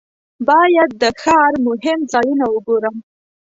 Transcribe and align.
باید 0.47 0.89
د 1.01 1.03
ښار 1.21 1.53
مهم 1.67 1.99
ځایونه 2.11 2.45
وګورم. 2.53 2.95